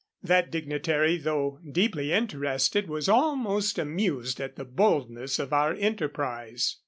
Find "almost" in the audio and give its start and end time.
3.07-3.77